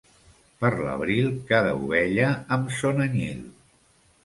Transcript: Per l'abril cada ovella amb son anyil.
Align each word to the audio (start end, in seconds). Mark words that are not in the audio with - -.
Per 0.63 0.71
l'abril 0.85 1.27
cada 1.51 1.75
ovella 1.83 2.33
amb 2.59 2.75
son 2.81 3.07
anyil. 3.09 3.47